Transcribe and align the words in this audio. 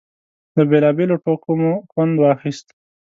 له 0.55 0.63
بېلابېلو 0.69 1.15
ټوکو 1.23 1.51
مو 1.61 1.71
خوند 1.91 2.15
اخيست. 2.33 2.67